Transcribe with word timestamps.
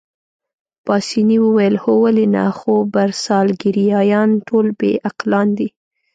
پاسیني 0.85 1.37
وویل: 1.41 1.75
هو 1.83 1.93
ولې 2.05 2.25
نه، 2.35 2.45
خو 2.57 2.73
برساګلیریايان 2.93 4.29
ټول 4.47 4.67
بې 4.79 4.91
عقلان 5.07 5.47
دي. 5.57 5.69